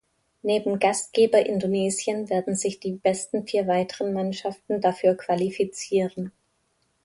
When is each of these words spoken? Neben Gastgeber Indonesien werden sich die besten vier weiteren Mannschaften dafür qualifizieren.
Neben 0.41 0.79
Gastgeber 0.79 1.45
Indonesien 1.45 2.27
werden 2.31 2.55
sich 2.55 2.79
die 2.79 2.93
besten 2.93 3.45
vier 3.45 3.67
weiteren 3.67 4.13
Mannschaften 4.13 4.81
dafür 4.81 5.13
qualifizieren. 5.15 6.31